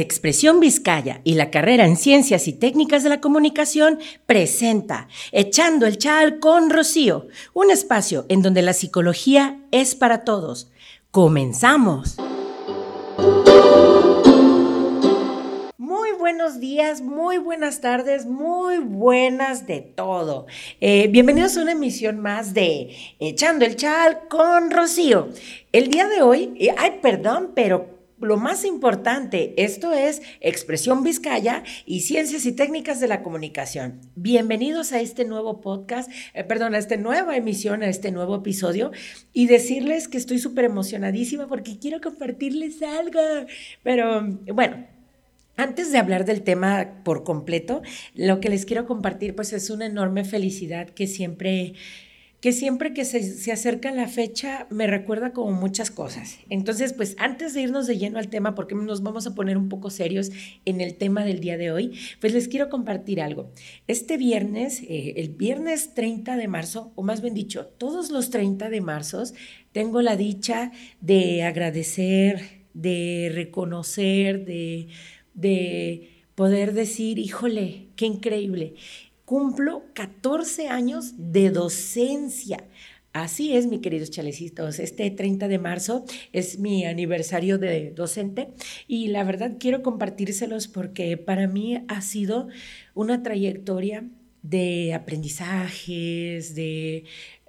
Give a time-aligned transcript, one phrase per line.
[0.00, 5.98] Expresión Vizcaya y la carrera en Ciencias y Técnicas de la Comunicación presenta Echando el
[5.98, 10.70] Chal con Rocío, un espacio en donde la psicología es para todos.
[11.10, 12.16] ¡Comenzamos!
[15.76, 20.46] Muy buenos días, muy buenas tardes, muy buenas de todo.
[20.80, 25.28] Eh, bienvenidos a una emisión más de Echando el Chal con Rocío.
[25.72, 27.91] El día de hoy, eh, ay, perdón, pero
[28.22, 34.00] lo más importante, esto es Expresión Vizcaya y Ciencias y Técnicas de la Comunicación.
[34.14, 38.92] Bienvenidos a este nuevo podcast, eh, perdón, a esta nueva emisión, a este nuevo episodio
[39.32, 43.20] y decirles que estoy súper emocionadísima porque quiero compartirles algo.
[43.82, 44.86] Pero bueno,
[45.56, 47.82] antes de hablar del tema por completo,
[48.14, 51.74] lo que les quiero compartir pues es una enorme felicidad que siempre
[52.42, 56.40] que siempre que se, acerca la fecha me recuerda como muchas cosas.
[56.50, 59.68] Entonces, pues antes de irnos de lleno al tema, porque nos vamos a poner un
[59.68, 60.32] poco serios
[60.64, 63.52] en el tema del día de hoy, pues les quiero compartir algo.
[63.86, 68.70] Este viernes, eh, el viernes 30 de marzo, o más bien dicho, todos los 30
[68.70, 69.22] de marzo,
[69.70, 74.88] tengo la dicha de agradecer, de reconocer, de,
[75.34, 78.74] de poder decir, híjole, qué increíble
[79.32, 82.68] cumplo 14 años de docencia.
[83.14, 84.78] Así es, mi queridos chalecitos.
[84.78, 88.52] Este 30 de marzo es mi aniversario de docente
[88.86, 92.48] y la verdad quiero compartírselos porque para mí ha sido
[92.92, 94.04] una trayectoria
[94.42, 97.04] de aprendizajes, de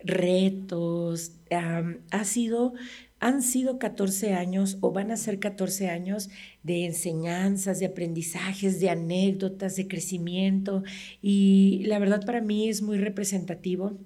[0.05, 1.33] retos.
[1.51, 2.75] ha sido
[3.23, 6.29] han sido 14 años o van a ser 14 años
[6.61, 10.83] de enseñanzas, de aprendizajes, de anécdotas, de crecimiento.
[11.21, 13.97] Y la verdad para mí es muy representativo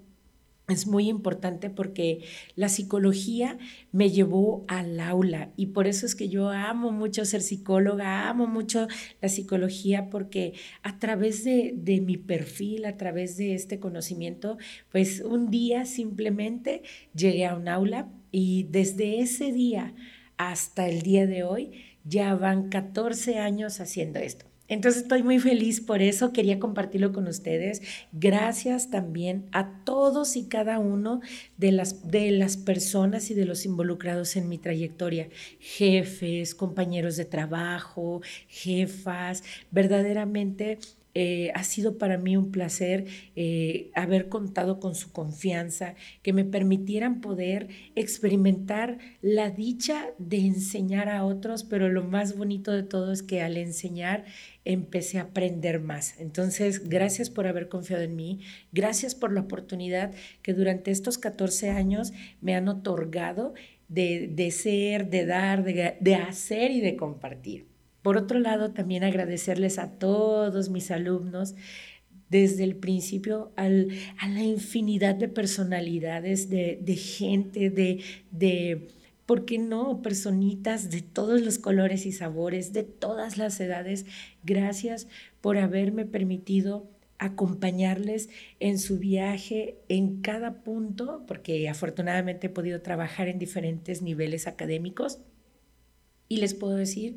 [0.68, 2.20] es muy importante porque
[2.54, 3.58] la psicología
[3.90, 5.50] me llevó al aula.
[5.56, 8.86] Y por eso es que yo amo mucho ser psicóloga, amo mucho
[9.22, 10.52] la psicología porque
[10.82, 14.58] a través de, de, mi perfil, a través de este conocimiento,
[14.92, 16.82] pues un día simplemente
[17.14, 19.94] llegué a un aula y desde ese día
[20.36, 21.72] hasta el día de hoy
[22.04, 24.46] ya van 14 años haciendo esto.
[24.68, 27.80] Entonces estoy muy feliz por eso, quería compartirlo con ustedes.
[28.12, 31.22] Gracias también a todos y cada uno
[31.56, 37.24] de las, de las personas y de los involucrados en mi trayectoria, jefes, compañeros de
[37.24, 40.78] trabajo, jefas, verdaderamente
[41.20, 46.44] eh, ha sido para mí un placer eh, haber contado con su confianza, que me
[46.44, 53.10] permitieran poder experimentar la dicha de enseñar a otros, pero lo más bonito de todo
[53.10, 54.26] es que al enseñar
[54.64, 56.14] empecé a aprender más.
[56.20, 58.38] Entonces, gracias por haber confiado en mí,
[58.70, 63.54] gracias por la oportunidad que durante estos 14 años me han otorgado
[63.88, 67.67] de, ser, de dar, de hacer y de compartir.
[68.02, 71.54] Por otro lado, también agradecerles a todos mis alumnos
[72.28, 78.00] desde el principio a la infinidad de personalidades, de, gente, de,
[78.30, 78.88] de,
[79.26, 80.02] ¿por qué no?
[80.02, 84.04] Personitas de todos los colores y sabores, de todas las edades.
[84.44, 85.08] Gracias
[85.40, 86.88] por haberme permitido
[87.18, 88.28] acompañarles
[88.60, 95.18] en su viaje en cada punto, porque afortunadamente he podido trabajar en diferentes niveles académicos.
[96.28, 97.16] Y les puedo decir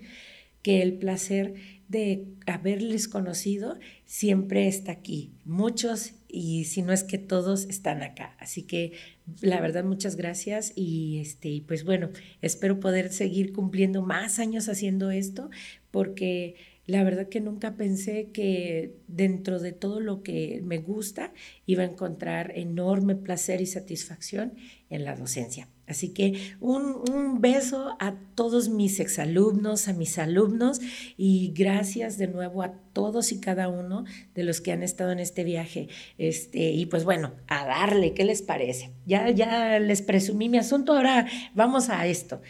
[0.62, 1.56] que el placer
[1.88, 5.34] de haberles conocido siempre está aquí.
[5.44, 8.36] Muchos, y si no es que todos, están acá.
[8.40, 8.94] Así que
[9.42, 12.10] la verdad, muchas gracias y, este, pues bueno,
[12.42, 15.50] espero poder seguir cumpliendo más años haciendo esto
[15.92, 16.56] porque
[16.92, 21.32] la verdad que nunca pensé que dentro de todo lo que me gusta
[21.66, 24.56] iba a encontrar enorme placer y satisfacción
[24.90, 25.70] en la docencia.
[25.88, 30.82] Así que un, beso a todos mis exalumnos, a mis alumnos
[31.16, 34.04] y gracias de nuevo a todos y cada uno
[34.36, 35.88] de los que han estado en este viaje.
[36.18, 38.92] Este, y pues bueno, a darle, ¿qué les parece?
[39.06, 41.26] Ya, ya les presumí mi asunto, ahora
[41.56, 42.42] vamos a esto.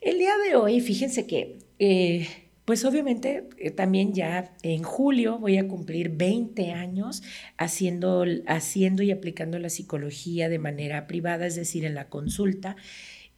[0.00, 1.60] El día de hoy, fíjense que...
[1.78, 2.26] Eh,
[2.66, 7.22] pues obviamente eh, también ya en julio voy a cumplir 20 años
[7.56, 12.76] haciendo, haciendo y aplicando la psicología de manera privada, es decir, en la consulta.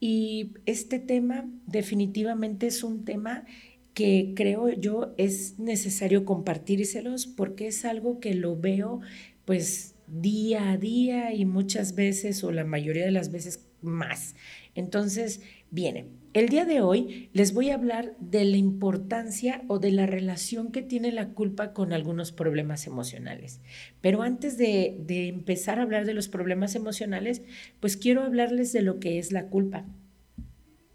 [0.01, 3.45] Y este tema definitivamente es un tema
[3.93, 9.01] que creo yo es necesario compartírselos porque es algo que lo veo
[9.45, 14.37] pues día a día y muchas veces o la mayoría de las veces más.
[14.75, 16.07] Entonces, viene,
[16.38, 20.70] el día de hoy les voy a hablar de la importancia o de la relación
[20.70, 23.61] que tiene la culpa con algunos problemas emocionales.
[24.00, 27.43] Pero antes de, empezar a hablar de los problemas emocionales,
[27.81, 29.85] pues quiero hablarles de lo que es la culpa.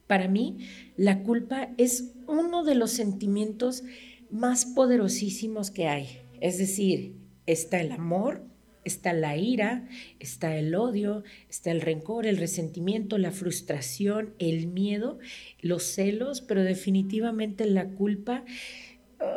[0.07, 0.59] Para mí,
[0.95, 3.83] la culpa es uno de los sentimientos
[4.29, 6.07] más poderosísimos que hay.
[6.39, 8.45] Es decir, está el amor,
[8.83, 9.87] está la ira,
[10.19, 15.19] está el odio, está el rencor, el resentimiento, la frustración, el miedo,
[15.61, 18.43] los celos, pero definitivamente la culpa,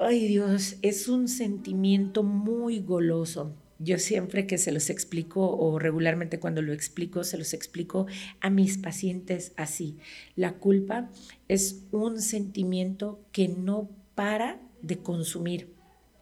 [0.01, 3.55] ay Dios, es un sentimiento muy goloso.
[3.79, 8.07] Yo siempre que se los explico o regularmente cuando lo explico, se los explico
[8.41, 9.99] a mis pacientes así.
[10.35, 11.11] La culpa
[11.49, 15.76] es un sentimiento que no para de consumir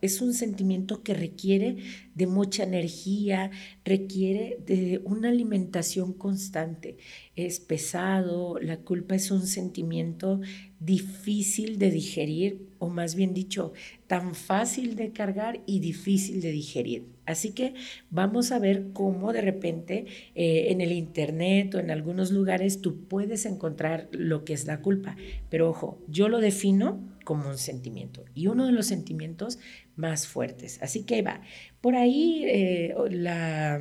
[0.05, 1.79] es un sentimiento que requiere
[2.15, 3.51] de mucha energía,
[3.85, 6.99] requiere de una alimentación constante.
[7.37, 10.41] Es pesado, la culpa es un sentimiento
[10.79, 13.73] difícil de digerir, o más bien dicho,
[14.07, 17.07] tan fácil de cargar y difícil de digerir.
[17.25, 17.73] Así que
[18.11, 20.05] vamos a ver cómo de repente
[20.35, 24.83] eh, en el Internet o en algunos lugares tú puedes encontrar lo que es la
[24.83, 25.17] culpa.
[25.49, 29.59] Pero ojo, yo lo defino como un sentimiento y uno de los sentimientos
[29.97, 30.79] más fuertes.
[30.83, 31.41] Así que va,
[31.81, 33.81] por ahí eh, la,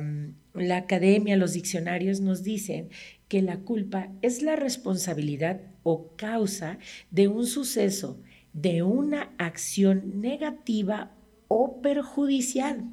[0.54, 2.88] la academia, los diccionarios nos dicen
[3.28, 6.78] que la culpa es la responsabilidad o causa
[7.10, 8.18] de un suceso,
[8.54, 11.12] de una acción negativa
[11.48, 12.84] o perjudicial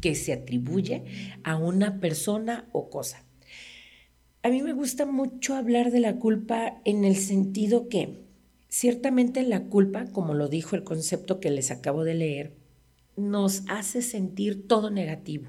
[0.00, 1.04] que se atribuye
[1.44, 3.22] a una persona o cosa.
[4.42, 8.24] A mí me gusta mucho hablar de la culpa en el sentido que
[8.76, 12.56] Ciertamente la culpa, como lo dijo el concepto que les acabo de leer,
[13.16, 15.46] nos hace sentir todo negativo,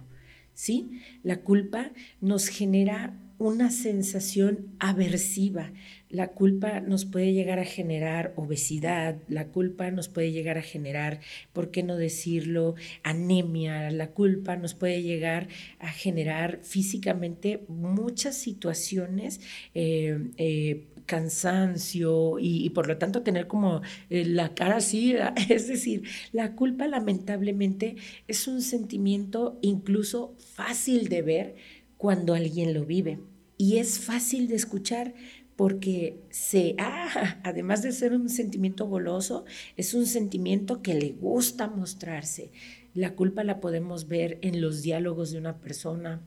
[0.54, 1.02] ¿sí?
[1.24, 1.90] La culpa
[2.22, 5.72] nos genera una sensación aversiva.
[6.10, 11.20] La culpa nos puede llegar a generar obesidad, la culpa nos puede llegar a generar,
[11.52, 15.48] ¿por qué no decirlo?, anemia, la culpa nos puede llegar
[15.80, 19.42] a generar físicamente muchas situaciones
[19.74, 25.16] eh, eh, cansancio y, por lo tanto tener como eh, la cara así.
[25.50, 27.96] Es decir, la culpa lamentablemente
[28.28, 31.56] es un sentimiento incluso fácil de ver
[31.98, 33.20] cuando alguien lo vive
[33.58, 35.14] y es fácil de escuchar
[35.56, 39.46] porque se, ah, además de ser un sentimiento goloso,
[39.78, 42.52] es un sentimiento que le gusta mostrarse.
[42.94, 46.22] La culpa la podemos ver en los diálogos de una persona,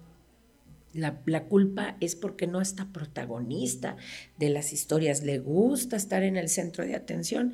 [0.95, 3.97] la, culpa es porque no está protagonista
[4.39, 7.53] de las historias, le gusta estar en el centro de atención.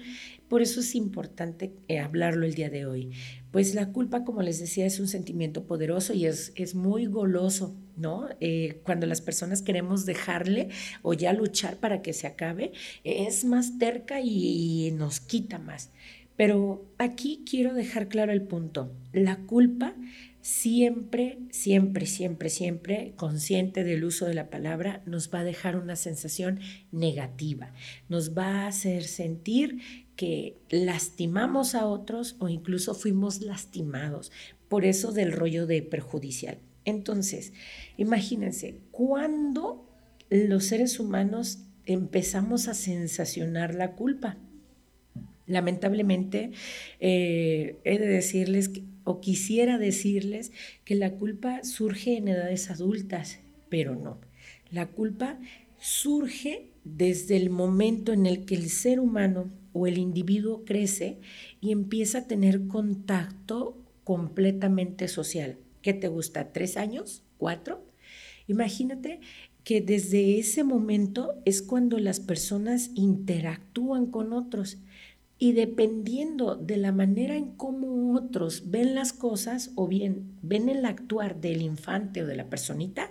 [0.48, 3.10] Por eso es importante eh, hablarlo el día de hoy.
[3.50, 7.74] Pues la culpa, como les decía, es un sentimiento poderoso y es, es muy goloso,
[7.96, 8.28] ¿no?
[8.40, 10.68] Eh, cuando las personas queremos dejarle
[11.02, 12.72] o ya luchar para que se acabe,
[13.04, 15.90] es más terca y nos quita más.
[16.36, 18.92] Pero aquí quiero dejar claro el punto.
[19.12, 19.94] La culpa
[20.44, 25.96] siempre, siempre, siempre, siempre, consciente del uso de la palabra, nos va a dejar una
[25.96, 26.60] sensación
[26.92, 27.72] negativa,
[28.10, 29.78] nos va a hacer sentir
[30.16, 34.32] que lastimamos a otros o incluso fuimos lastimados.
[34.68, 36.58] Por eso del rollo de perjudicial.
[36.84, 37.52] Entonces,
[37.96, 39.88] imagínense, cuando
[40.30, 44.38] los seres humanos empezamos a sensacionar la culpa,
[45.46, 46.52] Lamentablemente,
[47.00, 48.70] eh, he de decirles
[49.04, 50.52] o quisiera decirles
[50.84, 54.18] que la culpa surge en edades adultas, pero no.
[54.70, 55.38] La culpa
[55.78, 61.18] surge desde el momento en el que el ser humano o el individuo crece
[61.60, 65.58] y empieza a tener contacto completamente social.
[65.84, 66.50] ¿Qué te gusta?
[66.50, 67.22] ¿Tres años?
[67.36, 67.84] ¿Cuatro?
[68.46, 69.20] Imagínate
[69.64, 74.78] que desde ese momento es cuando las personas interactúan con otros
[75.38, 80.86] y dependiendo de la manera en cómo otros ven las cosas o bien ven el
[80.86, 83.10] actuar del infante o de la personita,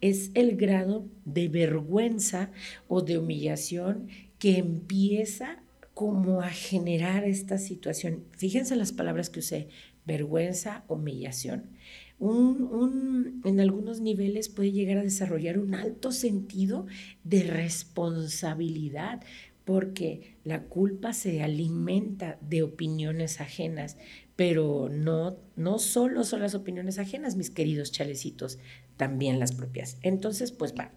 [0.00, 2.50] es el grado de vergüenza
[2.88, 4.08] o de humillación
[4.38, 8.24] que empieza como a generar esta situación.
[8.38, 9.68] Fíjense las palabras que usé,
[10.06, 11.76] vergüenza, humillación.
[12.18, 16.86] En algunos niveles puede llegar a desarrollar un alto sentido
[17.24, 19.22] de responsabilidad,
[19.64, 23.96] porque la culpa se alimenta de opiniones ajenas,
[24.36, 28.58] pero no, no solo son las opiniones ajenas, mis queridos chalecitos,
[28.96, 29.98] también las propias.
[30.02, 30.92] Entonces, pues va.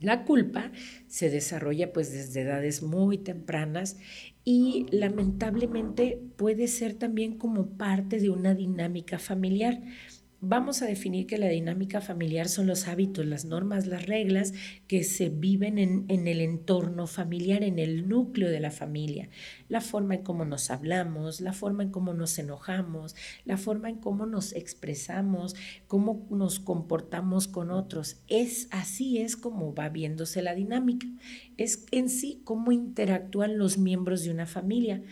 [0.00, 0.70] La culpa
[1.06, 3.96] se desarrolla pues desde edades muy tempranas
[4.44, 9.80] y lamentablemente puede ser también como parte de una dinámica familiar.
[10.46, 14.52] Vamos a definir que la dinámica familiar son los hábitos, las normas, las reglas
[14.86, 19.28] que se viven en, el entorno familiar, en el núcleo de la familia.
[19.68, 23.96] La forma en cómo nos hablamos, la forma en cómo nos enojamos, la forma en
[23.96, 28.20] cómo nos expresamos, cómo nos comportamos con otros.
[28.28, 31.06] Es así es como va viéndose la dinámica.
[31.56, 35.02] Es en sí cómo interactúan los miembros de una familia.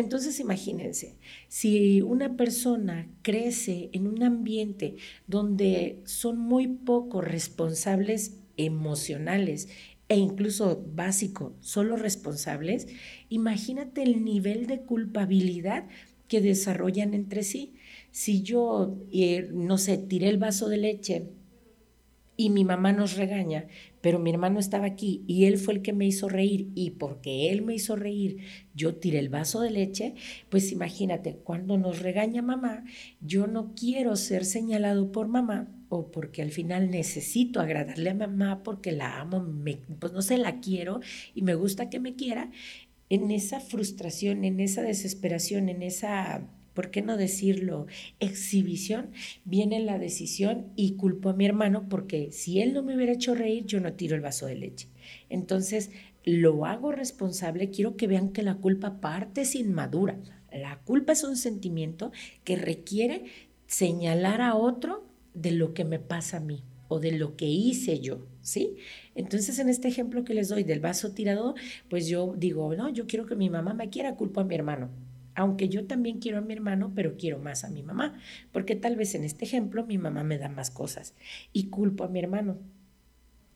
[0.00, 9.68] Entonces imagínense, si una persona crece en un ambiente donde son muy poco responsables emocionales
[10.08, 12.88] e incluso básico, solo responsables,
[13.28, 15.86] imagínate el nivel de culpabilidad
[16.28, 17.74] que desarrollan entre sí.
[18.10, 21.28] Si yo, eh, no sé, tiré el vaso de leche
[22.38, 23.66] y mi mamá nos regaña,
[24.00, 26.68] pero mi hermano estaba aquí y él fue el que me hizo reír.
[26.74, 28.38] Y porque él me hizo reír
[28.74, 30.14] yo tiré el vaso de leche,
[30.48, 32.84] pues imagínate, cuando nos regaña mamá,
[33.20, 38.62] yo no quiero ser señalado por mamá o porque al final necesito agradarle a mamá
[38.62, 39.44] porque la amo,
[39.98, 41.00] pues no sé, la quiero
[41.34, 42.50] y me gusta que me quiera,
[43.10, 47.86] en esa frustración, en esa desesperación, en esa ¿por qué no decirlo?
[48.18, 49.10] Exhibición,
[49.44, 53.34] viene la decisión y culpo a mi hermano porque si él no me hubiera hecho
[53.34, 54.88] reír, yo no tiro el vaso de leche.
[55.28, 55.90] Entonces,
[56.24, 60.18] lo hago responsable, quiero que vean que la culpa parte sin madura.
[60.52, 62.12] La culpa es un sentimiento
[62.44, 63.24] que requiere
[63.66, 68.00] señalar a otro de lo que me pasa a mí o de lo que hice
[68.00, 68.74] yo, ¿sí?
[69.14, 71.54] Entonces, en este ejemplo que les doy del vaso tirado,
[71.88, 74.90] pues yo digo, no, yo quiero que mi mamá me quiera, culpo a mi hermano
[75.40, 78.20] aunque yo también quiero a mi hermano, pero quiero más a mi mamá,
[78.52, 81.14] porque tal vez en este ejemplo mi mamá me da más cosas
[81.54, 82.58] y culpo a mi hermano.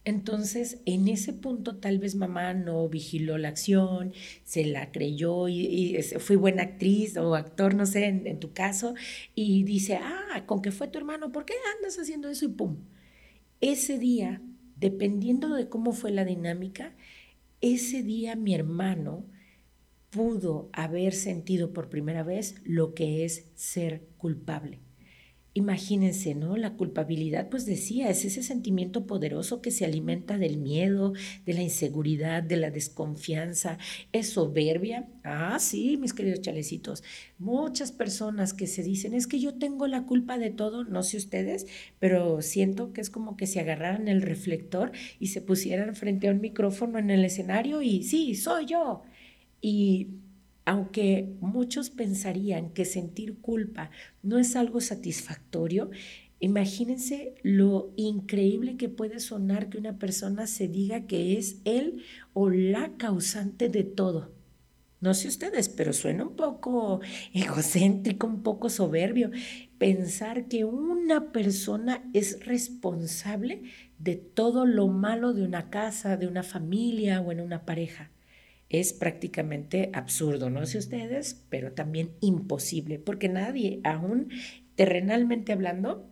[0.06, 4.14] Entonces, en ese punto tal vez mamá no vigiló la acción,
[4.44, 8.94] se la creyó y, fui buena actriz o actor, no sé, en, en, tu caso,
[9.34, 12.46] y dice, ah, con que fue tu hermano, ¿por qué andas haciendo eso?
[12.46, 12.76] Y pum.
[13.60, 14.40] Ese día,
[14.76, 16.94] dependiendo de cómo fue la dinámica,
[17.60, 19.26] ese día mi hermano
[20.14, 24.78] pudo haber sentido por primera vez lo que es ser culpable.
[25.56, 26.56] Imagínense, ¿no?
[26.56, 31.14] La culpabilidad, pues decía, es ese sentimiento poderoso que se alimenta del miedo,
[31.46, 33.78] de la inseguridad, de la desconfianza,
[34.12, 35.08] es soberbia.
[35.24, 37.04] Ah, sí, mis queridos chalecitos,
[37.38, 41.16] muchas personas que se dicen, es que yo tengo la culpa de todo, no sé
[41.16, 41.66] ustedes,
[42.00, 46.32] pero siento que es como que se agarraran el reflector y se pusieran frente a
[46.32, 49.02] un micrófono en el escenario y sí, soy yo.
[49.64, 50.08] Y
[50.66, 53.90] aunque muchos pensarían que sentir culpa
[54.22, 55.90] no es algo satisfactorio,
[56.38, 62.02] imagínense lo increíble que puede sonar que una persona se diga que es él
[62.34, 64.32] o la causante de todo.
[65.00, 67.00] No sé ustedes, pero suena un poco
[67.32, 69.30] egocéntrico, un poco soberbio
[69.78, 73.62] pensar que una persona es responsable
[73.98, 78.10] de todo lo malo de una casa, de una familia o en una pareja
[78.80, 84.28] es prácticamente absurdo, no sé ustedes, pero también imposible, porque nadie, aún
[84.74, 86.10] terrenalmente hablando,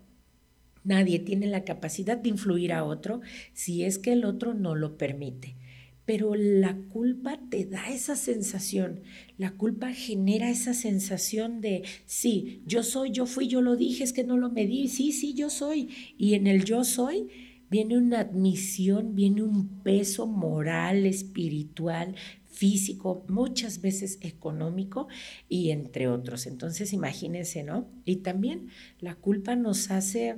[0.84, 3.20] nadie tiene la capacidad de influir a otro
[3.52, 5.56] si es que el otro no lo permite.
[6.04, 9.02] Pero la culpa te da esa sensación,
[9.38, 14.12] la culpa genera esa sensación de, sí, yo soy, yo fui, yo lo dije, es
[14.12, 15.88] que no lo medí, sí, sí, yo soy.
[16.18, 17.28] Y en el yo soy
[17.72, 22.16] viene una admisión, viene un peso moral, espiritual,
[22.52, 25.08] físico, muchas veces económico
[25.48, 26.46] y entre otros.
[26.46, 27.88] Entonces, imagínense, ¿no?
[28.04, 28.68] Y también
[29.00, 30.36] la culpa nos hace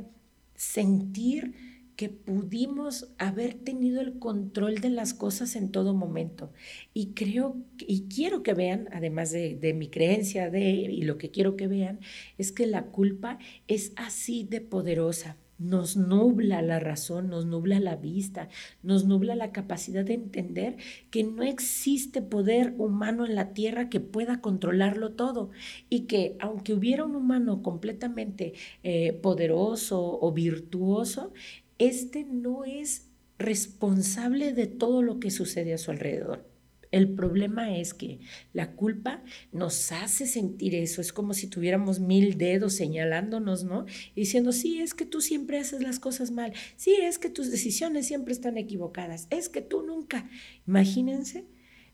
[0.55, 1.55] sentir
[1.97, 6.53] que pudimos haber tenido el control de las cosas en todo momento.
[6.93, 11.31] Y creo y quiero que vean, además de, de, mi creencia de y lo que
[11.31, 12.01] quiero que vean,
[12.37, 17.97] es que la culpa es así de poderosa nos nubla la razón, nos nubla la
[17.97, 18.49] vista,
[18.83, 20.77] nos nubla la capacidad de entender
[21.11, 25.51] que no existe poder humano en la tierra que pueda controlarlo todo
[25.89, 31.33] y que aunque hubiera un humano completamente eh, poderoso o virtuoso,
[31.79, 36.54] este no es responsable de todo lo que sucede a su alrededor.
[36.95, 38.21] El problema es que
[38.53, 41.01] la culpa nos hace sentir eso.
[41.01, 43.85] Es como si tuviéramos mil dedos señalándonos, ¿no?
[44.15, 46.53] Diciendo, sí, es que tú siempre haces las cosas mal.
[46.77, 49.27] Sí, es que tus decisiones siempre están equivocadas.
[49.31, 50.31] Es que tú nunca.
[50.69, 51.47] Imagínense.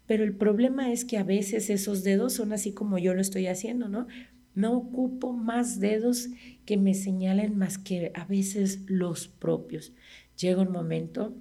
[0.04, 3.46] Pero el problema es que a veces esos dedos son así como yo lo estoy
[3.46, 4.06] haciendo, ¿no?
[4.54, 6.28] No ocupo más dedos
[6.66, 9.94] que me señalen más que a veces los propios.
[10.36, 11.34] Llega un momento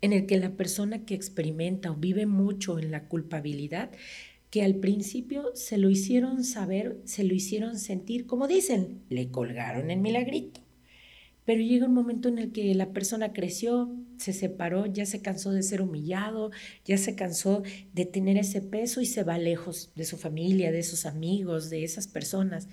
[0.00, 3.90] en el que la persona que experimenta o vive mucho en la culpabilidad
[4.50, 9.90] que al principio se lo hicieron saber, se lo hicieron sentir, como dicen, le colgaron
[9.90, 10.60] el milagrito.
[11.44, 15.52] Pero llega un momento en el que la persona creció, se separó, ya se cansó
[15.52, 16.50] de ser humillado,
[16.84, 20.82] ya se cansó de tener ese peso y se va lejos de su familia, de
[20.82, 22.68] sus amigos, de esas personas.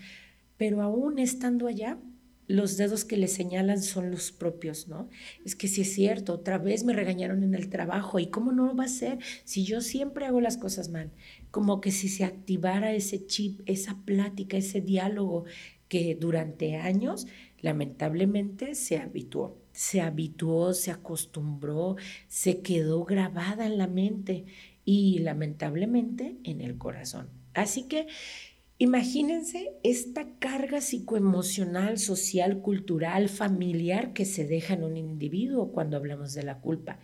[0.58, 2.00] Pero aún estando allá,
[2.48, 5.10] los dedos que le señalan son los propios, ¿no?
[5.46, 8.74] Es que si es cierto, otra vez me regañaron en el trabajo y cómo no
[8.76, 11.12] va a ser si yo siempre hago las cosas mal,
[11.52, 15.44] como que si se activara ese chip, esa plática, ese diálogo
[15.90, 17.28] que durante años
[17.60, 24.46] lamentablemente se habituó, se habituó, se acostumbró, se quedó grabada en la mente
[24.86, 27.30] y lamentablemente en el corazón.
[27.54, 28.08] Así que
[28.80, 36.36] Imagínense esta carga psicoemocional, social, cultural, familiar que se deja en un individuo cuando hablamos
[36.36, 37.00] de la culpa.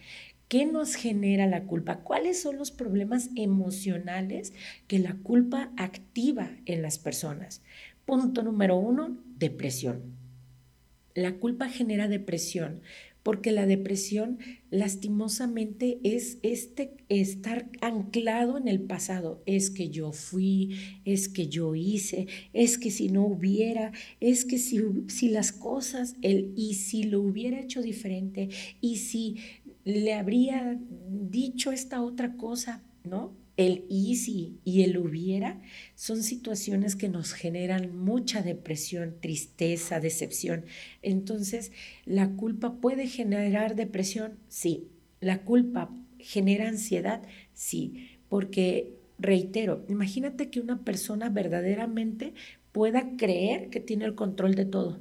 [0.49, 2.01] ¿Qué nos genera la culpa?
[2.01, 4.53] ¿Cuáles son los problemas emocionales
[4.87, 7.63] que la culpa activa en las personas?
[8.05, 10.03] Punto número uno, depresión.
[11.15, 12.81] La culpa genera depresión
[13.23, 14.37] porque la depresión
[14.69, 19.41] lastimosamente es este estar anclado en el pasado.
[19.45, 24.57] Es que yo fui, es que yo hice, es que si no hubiera, es que
[24.57, 28.49] si, si las cosas, el y si lo hubiera hecho diferente,
[28.81, 29.37] y si
[29.85, 33.42] le habría dicho esta otra cosa, ¿no?
[33.55, 35.61] El easy y el hubiera
[35.95, 40.65] son situaciones que nos generan mucha depresión, tristeza, decepción.
[41.01, 41.71] Entonces,
[42.05, 44.39] ¿la culpa puede generar depresión?
[44.47, 44.87] Sí.
[45.19, 47.21] ¿La culpa genera ansiedad?
[47.53, 48.19] Sí.
[48.27, 52.33] Porque, reitero, imagínate que una persona verdaderamente
[52.71, 54.99] pueda creer que tiene el control de todo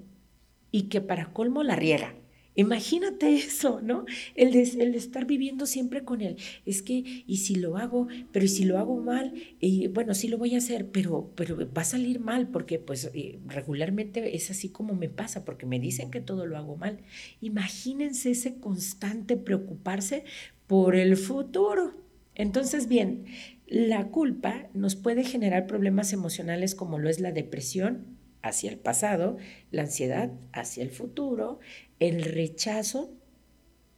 [0.70, 2.14] y que para colmo la riega
[2.54, 4.04] Imagínate eso, ¿no?
[4.34, 6.36] El estar viviendo siempre con él.
[6.66, 10.28] Es que, y si lo hago, pero y si lo hago mal, y bueno, sí
[10.28, 14.50] lo voy a hacer, pero, pero va a salir mal, porque pues eh, regularmente es
[14.50, 16.98] así como me pasa, porque me dicen que todo lo hago mal.
[17.40, 20.24] Imagínense ese constante preocuparse
[20.66, 21.94] por el futuro.
[22.34, 23.26] Entonces, bien,
[23.66, 29.36] la culpa nos puede generar problemas emocionales como lo es la depresión, hacia el pasado,
[29.70, 31.60] la ansiedad hacia el futuro,
[32.02, 33.10] el rechazo,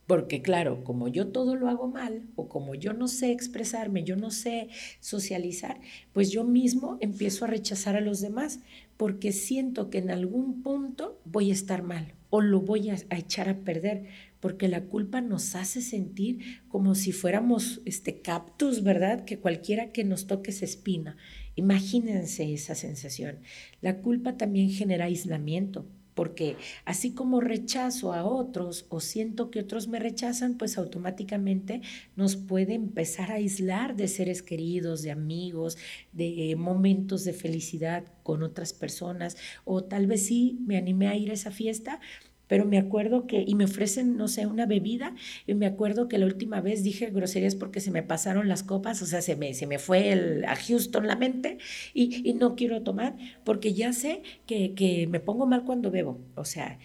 [0.07, 4.17] porque claro, como yo todo lo hago mal o como yo no sé expresarme, yo
[4.17, 4.69] no sé
[5.01, 5.81] socializar,
[6.13, 8.61] pues yo mismo empiezo a rechazar a los demás
[8.99, 13.49] porque siento que en algún punto voy a estar mal o lo voy a, echar
[13.49, 14.07] a perder,
[14.41, 19.25] porque la culpa nos hace sentir como si fuéramos este cactus, ¿verdad?
[19.25, 21.17] Que cualquiera que nos toque se espina.
[21.55, 23.39] Imagínense esa sensación.
[23.81, 29.89] La culpa también genera aislamiento porque así como rechazo a otros o siento que otros
[29.89, 31.83] me rechazan, pues automáticamente
[32.17, 35.77] nos puede empezar a aislar de seres queridos, de amigos,
[36.13, 41.31] de momentos de felicidad con otras personas, o tal vez sí me animé a ir
[41.31, 42.01] a esa fiesta,
[42.49, 45.15] pero me acuerdo que, y me ofrecen, no sé, una bebida,
[45.47, 49.03] y me acuerdo que la última vez dije groserías porque se me pasaron las copas,
[49.03, 51.59] o sea, se me, se me fue el, a Houston la mente,
[51.93, 56.21] y, y, no quiero tomar, porque ya sé que, que me pongo mal cuando bebo,
[56.35, 56.79] o sea,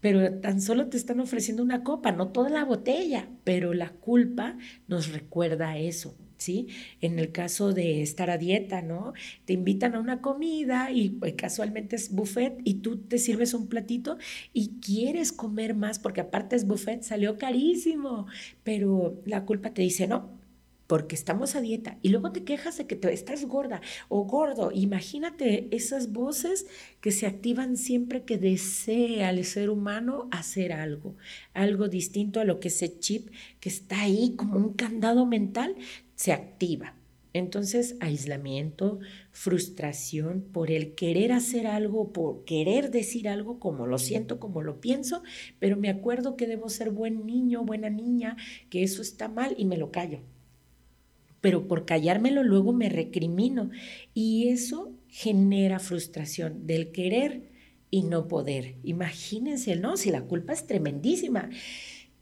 [0.00, 4.56] pero tan solo te están ofreciendo una copa, no toda la botella, pero la culpa
[4.86, 6.14] nos recuerda eso.
[6.38, 6.68] ¿Sí?
[7.00, 9.12] En el caso de estar a dieta, ¿no?
[9.44, 13.68] Te invitan a una comida y pues, casualmente es buffet y tú te sirves un
[13.68, 14.18] platito
[14.52, 18.26] y quieres comer más porque aparte es buffet, salió carísimo,
[18.62, 20.36] pero la culpa te dice, no,
[20.86, 24.70] porque estamos a dieta y luego te quejas de que te, estás gorda o gordo.
[24.72, 26.66] Imagínate esas voces
[27.00, 31.16] que se activan siempre que desea el ser humano hacer algo,
[31.54, 35.74] algo distinto a lo que ese chip que está ahí como un candado mental
[36.16, 36.96] se activa.
[37.32, 38.98] Entonces, aislamiento,
[39.30, 44.80] frustración por el querer hacer algo, por querer decir algo como lo siento, como lo
[44.80, 45.22] pienso,
[45.58, 48.38] pero me acuerdo que debo ser buen niño, buena niña,
[48.70, 50.20] que eso está mal y me lo callo.
[51.42, 53.70] Pero por callármelo luego me recrimino
[54.14, 57.50] y eso genera frustración del querer
[57.90, 58.76] y no poder.
[58.82, 59.98] Imagínense, ¿no?
[59.98, 61.50] Si la culpa es tremendísima.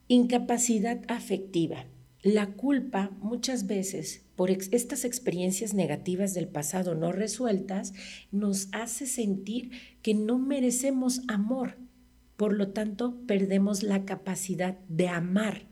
[0.08, 1.86] Incapacidad afectiva.
[2.24, 7.92] La culpa muchas veces por estas experiencias negativas del pasado no resueltas
[8.32, 11.76] nos hace sentir que no merecemos amor.
[12.38, 15.66] Por lo tanto, perdemos la capacidad de amar.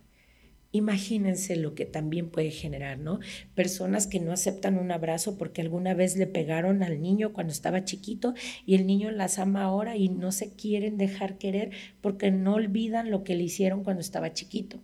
[0.73, 3.21] Imagínense lo que también puede generar, ¿no?
[3.55, 7.85] Personas que no aceptan un abrazo porque alguna vez le pegaron al niño cuando estaba
[7.85, 8.35] chiquito
[8.67, 11.71] y el niño las ama ahora y no se quieren dejar querer
[12.03, 14.83] porque no olvidan lo que le hicieron cuando estaba chiquito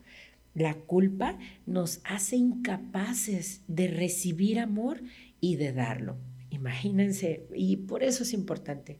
[0.54, 5.02] La culpa nos hace incapaces de recibir amor
[5.40, 6.16] y de darlo.
[6.50, 8.98] Imagínense, y por eso es importante.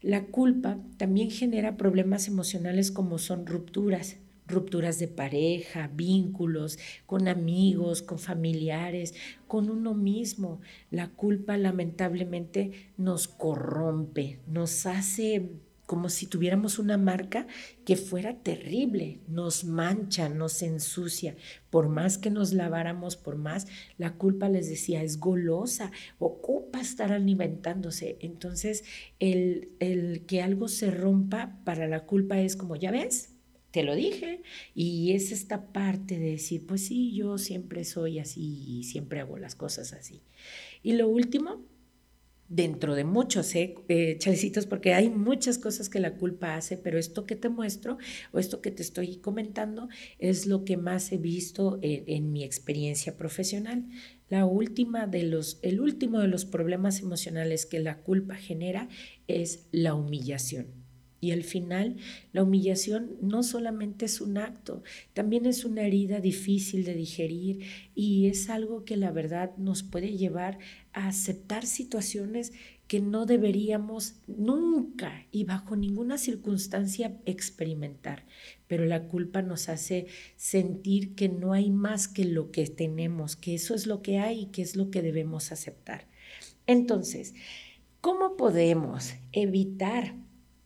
[0.00, 8.02] La culpa también genera problemas emocionales como son rupturas, rupturas de pareja, vínculos, con amigos,
[8.02, 9.14] con familiares,
[9.46, 10.60] con uno mismo.
[10.90, 15.50] La culpa lamentablemente nos corrompe, nos hace
[15.86, 17.46] como si tuviéramos una marca
[17.84, 21.36] que fuera terrible, nos mancha, nos ensucia.
[21.70, 23.66] Por más que nos laváramos, por más,
[23.98, 28.16] la culpa les decía, es golosa, ocupa estar alimentándose.
[28.20, 28.84] Entonces,
[29.18, 33.34] el, el que algo se rompa para la culpa es como, ya ves,
[33.74, 34.42] te lo dije.
[34.72, 39.56] Y es esta parte de decir, pues sí, yo siempre soy así siempre hago las
[39.56, 40.22] cosas así.
[40.84, 41.66] Y lo último,
[42.54, 43.74] dentro de muchos, ¿eh?
[43.88, 47.98] eh chalecitos, porque hay muchas cosas que la culpa hace, pero esto que te muestro
[48.32, 49.88] o esto que te estoy comentando
[50.18, 53.86] es lo que más he visto en, en mi experiencia profesional.
[54.28, 58.88] La última de los, el último de los problemas emocionales que la culpa genera
[59.26, 60.83] es la humillación.
[61.24, 61.96] Y al final,
[62.34, 64.82] la humillación no solamente es un acto,
[65.14, 67.60] también es una herida difícil de digerir
[67.94, 70.58] y es algo que la verdad nos puede llevar
[70.92, 72.52] a aceptar situaciones
[72.88, 78.26] que no deberíamos nunca y bajo ninguna circunstancia experimentar.
[78.66, 83.54] Pero la culpa nos hace sentir que no hay más que lo que tenemos, que
[83.54, 86.06] eso es lo que hay y que es lo que debemos aceptar.
[86.66, 87.34] Entonces,
[88.02, 90.14] ¿cómo podemos evitar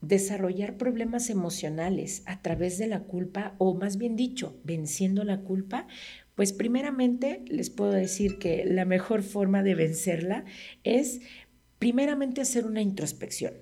[0.09, 5.87] desarrollar problemas emocionales a través de la culpa, o más bien dicho, venciendo la culpa,
[6.35, 10.44] pues primeramente les puedo decir que la mejor forma de vencerla
[10.83, 11.21] es
[11.79, 13.53] primeramente hacer una introspección.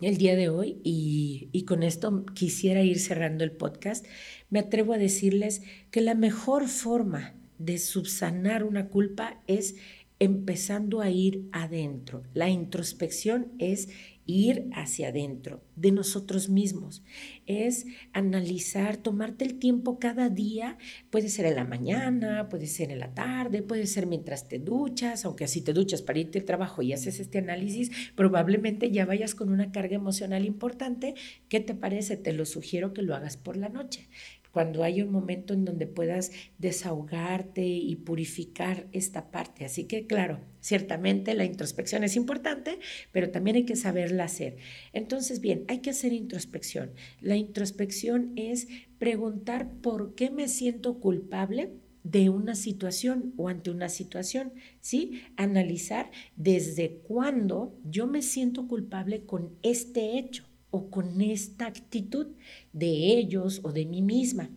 [0.00, 4.04] El día de hoy, y, y con esto quisiera ir cerrando el podcast,
[4.50, 5.62] me atrevo a decirles
[5.92, 9.76] que la mejor forma de subsanar una culpa es
[10.18, 12.22] empezando a ir adentro.
[12.34, 13.88] La introspección es
[14.26, 17.02] ir hacia adentro de nosotros mismos.
[17.46, 20.78] Es analizar, tomarte el tiempo cada día,
[21.10, 25.24] puede ser en la mañana, puede ser en la tarde, puede ser mientras te duchas,
[25.24, 29.34] aunque así te duchas para irte al trabajo y haces este análisis, probablemente ya vayas
[29.34, 31.14] con una carga emocional importante.
[31.48, 32.16] ¿Qué te parece?
[32.16, 34.08] Te lo sugiero que lo hagas por la noche
[34.54, 39.64] cuando hay un momento en donde puedas desahogarte y purificar esta parte.
[39.64, 42.78] Así que claro, ciertamente la introspección es importante,
[43.10, 44.56] pero también hay que saberla hacer.
[44.92, 46.92] Entonces, bien, hay que hacer introspección.
[47.20, 51.72] La introspección es preguntar por qué me siento culpable
[52.04, 55.22] de una situación o ante una situación, ¿sí?
[55.36, 62.26] Analizar desde cuándo yo me siento culpable con este hecho o con esta actitud
[62.72, 64.50] de ellos o de mí misma.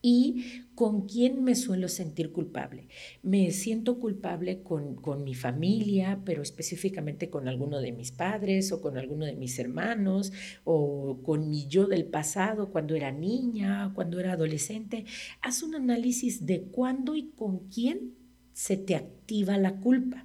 [0.00, 2.86] ¿Y con quién me suelo sentir culpable?
[3.24, 8.80] Me siento culpable con, con, mi familia, pero específicamente con alguno de mis padres o
[8.80, 14.20] con alguno de mis hermanos o con mi yo del pasado cuando era niña, cuando
[14.20, 15.06] era adolescente.
[15.42, 18.14] Haz un análisis de cuándo y con quién
[18.52, 20.24] se te activa la culpa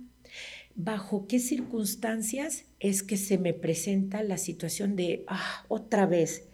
[0.76, 6.50] bajo qué circunstancias es que se me presenta la situación de, ah, otra vez,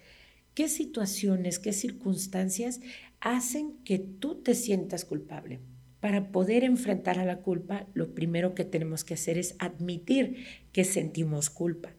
[0.54, 2.82] qué situaciones, qué circunstancias
[3.20, 5.60] hacen que tú te sientas culpable.
[6.00, 10.84] Para poder enfrentar a la culpa, lo primero que tenemos que hacer es admitir que
[10.84, 11.94] sentimos culpa.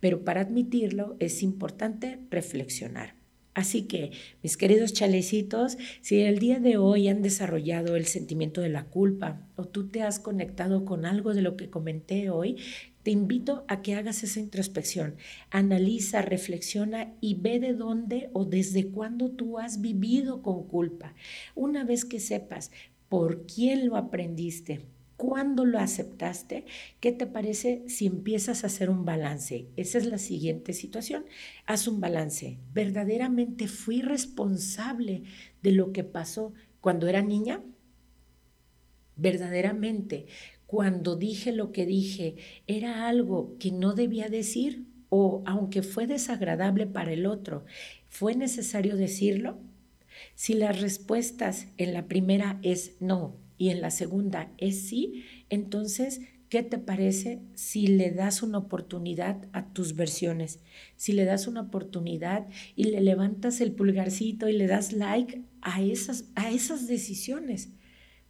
[0.00, 3.23] Pero para admitirlo es importante reflexionar.
[3.54, 4.10] Así que,
[4.42, 9.46] mis queridos chalecitos, si el día de hoy han desarrollado el sentimiento de la culpa
[9.54, 12.56] o tú te has conectado con algo de lo que comenté hoy,
[13.04, 15.16] te invito a que hagas esa introspección.
[15.50, 21.14] Analiza, reflexiona y ve de dónde o desde cuándo tú has vivido con culpa.
[21.54, 22.72] Una vez que sepas
[23.08, 24.80] por quién lo aprendiste,
[25.16, 26.64] ¿Cuándo lo aceptaste?
[26.98, 29.68] ¿Qué te parece si empiezas a hacer un balance?
[29.76, 31.24] Esa es la siguiente situación.
[31.66, 32.58] Haz un balance.
[32.72, 35.22] ¿Verdaderamente fui responsable
[35.62, 37.62] de lo que pasó cuando era niña?
[39.16, 40.26] ¿Verdaderamente
[40.66, 42.34] cuando dije lo que dije
[42.66, 44.86] era algo que no debía decir?
[45.10, 47.64] ¿O aunque fue desagradable para el otro,
[48.08, 49.58] fue necesario decirlo?
[50.34, 56.20] Si las respuestas en la primera es no, y en la segunda es sí, entonces,
[56.48, 60.60] ¿qué te parece si le das una oportunidad a tus versiones?
[60.96, 65.82] Si le das una oportunidad y le levantas el pulgarcito y le das like a
[65.82, 67.70] esas, a esas decisiones.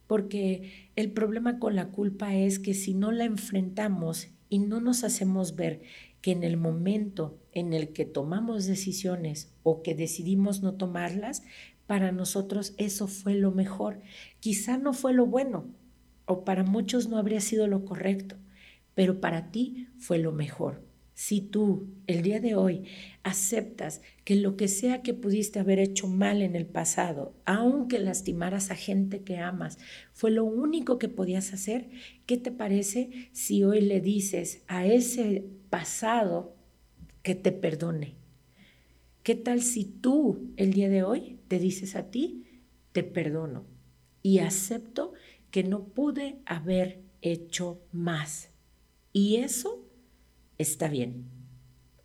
[0.07, 5.03] Porque el problema con la culpa es que si no la enfrentamos y no nos
[5.03, 5.81] hacemos ver
[6.21, 11.43] que en el momento en el que tomamos decisiones o que decidimos no tomarlas,
[11.87, 14.01] para nosotros eso fue lo mejor.
[14.39, 15.67] Quizá no fue lo bueno,
[16.25, 18.35] o para muchos no habría sido lo correcto,
[18.93, 20.83] pero para ti fue lo mejor.
[21.13, 22.83] Si tú el día de hoy
[23.23, 28.69] aceptas que lo que sea que pudiste haber hecho mal en el pasado, aunque lastimaras
[28.69, 29.77] a gente que amas,
[30.11, 31.89] fue lo único que podías hacer,
[32.25, 36.53] ¿qué te parece si hoy le dices a ese pasado
[37.23, 38.15] que te perdone?
[39.23, 42.45] ¿Qué tal si tú el día de hoy te dices a ti,
[42.91, 43.65] te perdono
[44.21, 45.13] y acepto
[45.51, 48.49] que no pude haber hecho más?
[49.13, 49.85] Y eso
[50.57, 51.35] está bien.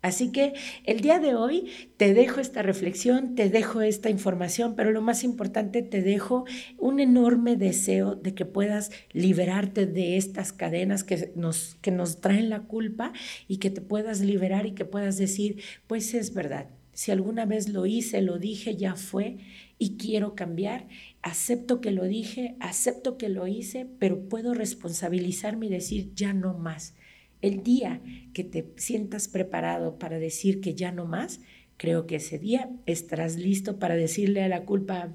[0.01, 4.91] Así que el día de hoy te dejo esta reflexión, te dejo esta información, pero
[4.91, 6.45] lo más importante, te dejo
[6.79, 12.49] un enorme deseo de que puedas liberarte de estas cadenas que nos, que nos traen
[12.49, 13.13] la culpa
[13.47, 16.67] y que te puedas liberar y que puedas decir, pues es verdad,
[17.01, 19.37] si alguna vez lo hice, lo dije, ya fue
[19.79, 20.87] y quiero cambiar,
[21.23, 26.53] acepto que lo dije, acepto que lo hice, pero puedo responsabilizarme y decir, ya no
[26.53, 26.93] más
[27.41, 28.01] el día
[28.33, 31.39] que te sientas preparado para decir que ya no más,
[31.75, 35.11] creo que ese día estarás listo para decirle a la culpa,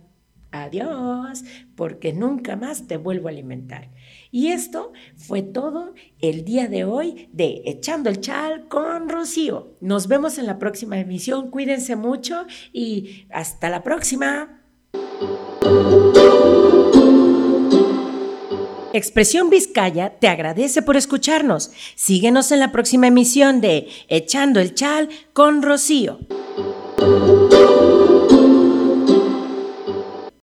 [0.51, 1.45] adiós,
[1.77, 3.93] porque nunca más te vuelvo a alimentar.
[4.37, 9.79] Y esto fue todo el día de hoy de Echando el Chal con Rocío.
[9.81, 14.61] Nos vemos en la próxima emisión, cuídense mucho y hasta la próxima.
[18.93, 21.71] Expresión Vizcaya te agradece por escucharnos.
[21.95, 26.19] Síguenos en la próxima emisión de Echando el Chal con Rocío.